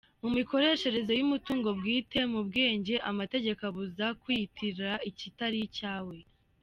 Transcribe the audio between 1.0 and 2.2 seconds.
y’umutungo bwite